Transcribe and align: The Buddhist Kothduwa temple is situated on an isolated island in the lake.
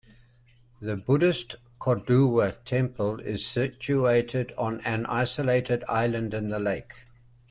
The 0.81 0.97
Buddhist 0.97 1.57
Kothduwa 1.79 2.55
temple 2.65 3.19
is 3.19 3.45
situated 3.45 4.51
on 4.57 4.79
an 4.81 5.05
isolated 5.05 5.83
island 5.87 6.33
in 6.33 6.49
the 6.49 6.57
lake. 6.57 6.95